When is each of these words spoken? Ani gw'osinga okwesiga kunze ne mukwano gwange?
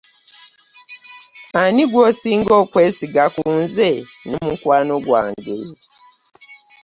Ani 1.61 1.83
gw'osinga 1.91 2.53
okwesiga 2.63 3.23
kunze 3.35 3.91
ne 4.27 4.37
mukwano 4.45 4.95
gwange? 5.05 5.57